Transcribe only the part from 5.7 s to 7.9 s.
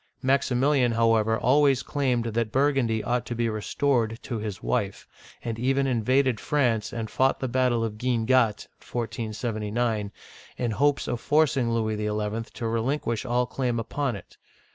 invaded France and fought the battle